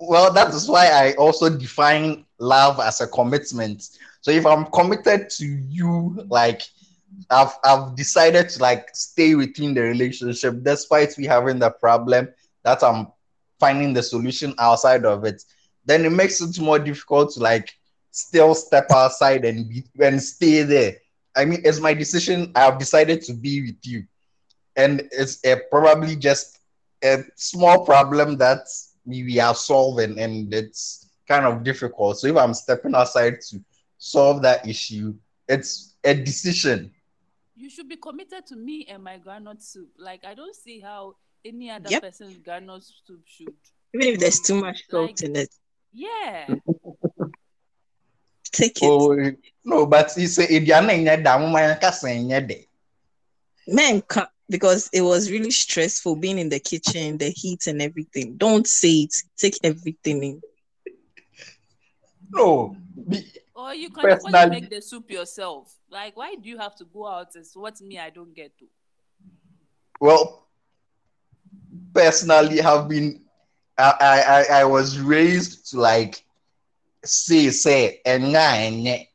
[0.00, 3.88] Well, that is why I also define love as a commitment.
[4.20, 6.62] So if I'm committed to you, like
[7.30, 12.28] I've I've decided to like stay within the relationship despite we having the problem
[12.64, 13.12] that I'm
[13.60, 15.44] finding the solution outside of it,
[15.84, 17.70] then it makes it more difficult to like
[18.10, 20.96] still step outside and be and stay there.
[21.36, 22.52] I mean, it's my decision.
[22.54, 24.04] I have decided to be with you,
[24.76, 26.58] and it's a, probably just
[27.02, 28.60] a small problem that
[29.04, 32.18] we, we are solving, and it's kind of difficult.
[32.18, 33.60] So if I'm stepping outside to
[33.98, 35.14] solve that issue,
[35.48, 36.92] it's a decision.
[37.56, 39.88] You should be committed to me and my groundnut soup.
[39.98, 42.02] Like I don't see how any other Yep.
[42.02, 43.54] person's groundnut soup should.
[43.94, 45.54] Even if there's too much salt Like- in it,
[45.96, 46.46] Yeah,
[48.52, 48.86] take it.
[48.86, 49.30] Oh, oh
[49.64, 51.22] no, but it's a Indiana in that
[53.68, 58.36] Men can't because it was really stressful being in the kitchen, the heat and everything.
[58.36, 59.14] Don't say it.
[59.38, 60.40] Take everything in.
[62.30, 62.76] No,
[63.08, 63.24] be-
[63.54, 65.72] Or you can equally Personally- make the soup yourself.
[65.88, 67.36] Like, why do you have to go out?
[67.36, 68.66] Is what me I don't get to.
[70.00, 70.48] Well,
[71.94, 73.23] personally, have been
[73.78, 76.22] I, I I I was raised to like
[77.04, 79.08] say say and Enye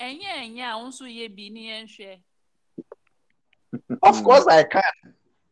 [0.00, 2.18] enye a unso ye bi ni.
[4.02, 4.82] Of course, I can.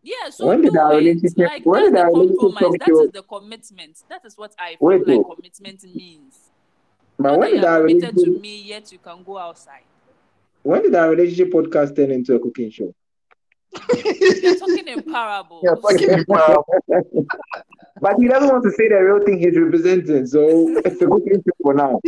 [0.03, 0.97] Yeah, so When did do our it.
[0.99, 2.61] relationship- Like when that's did the our relationship compromise.
[2.63, 3.97] come That to- is the commitment.
[4.09, 5.35] That is what I feel Wait, like oh.
[5.35, 6.39] commitment means.
[7.19, 9.83] But Not when did you our are committed to me, yet you can go outside.
[10.63, 12.95] when did our relationship podcast turn into a cooking show?
[14.43, 15.63] You're talking in parables.
[15.65, 16.65] Yeah, fucking well,
[18.01, 20.43] But he doesn't want to say the real thing he's representing, so
[20.85, 22.01] it's a good show for now.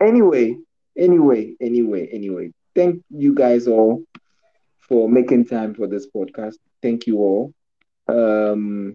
[0.00, 0.56] Anyway,
[0.96, 2.52] anyway, anyway, anyway.
[2.74, 4.04] Thank you guys all
[4.88, 6.54] for making time for this podcast.
[6.80, 7.52] Thank you all.
[8.06, 8.94] Um,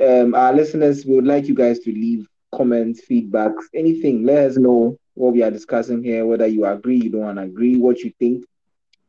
[0.00, 4.24] um, our listeners we would like you guys to leave comments, feedbacks, anything.
[4.24, 8.00] Let us know what we are discussing here, whether you agree, you don't agree, what
[8.00, 8.44] you think.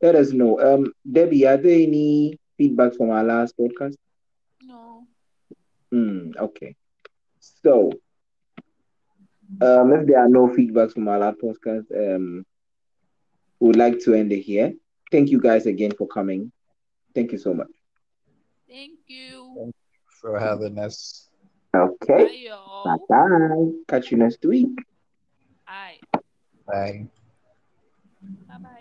[0.01, 0.59] Let us know.
[0.59, 3.95] Um, Debbie, are there any feedback from our last podcast?
[4.69, 5.07] No.
[5.91, 6.75] Hmm, okay.
[7.39, 7.91] So,
[9.61, 12.45] um, if there are no feedbacks from our last podcast, um,
[13.59, 14.73] we would like to end it here.
[15.11, 16.51] Thank you guys again for coming.
[17.15, 17.71] Thank you so much.
[18.69, 19.71] Thank you.
[20.21, 21.29] for having us.
[21.75, 22.25] Okay.
[22.25, 23.05] Bye y'all.
[23.09, 23.71] bye.
[23.87, 24.69] Catch you next week.
[25.67, 25.99] Aye.
[26.67, 27.07] Bye.
[28.47, 28.78] Bye bye.